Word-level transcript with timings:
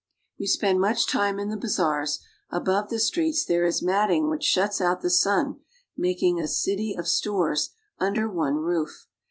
We 0.39 0.47
spend 0.47 0.81
much 0.81 1.05
time 1.05 1.37
in 1.37 1.49
the 1.49 1.57
bazaars. 1.57 2.25
Above 2.49 2.89
the 2.89 2.97
streets 2.99 3.45
there 3.45 3.63
is 3.65 3.83
matting 3.83 4.31
which 4.31 4.41
shuts 4.43 4.81
out 4.81 5.01
the 5.03 5.11
sun, 5.11 5.59
making 5.95 6.39
a 6.39 6.47
city 6.47 6.95
of 6.97 7.07
stores 7.07 7.69
under 7.99 8.27
one 8.27 8.55
roof. 8.55 9.05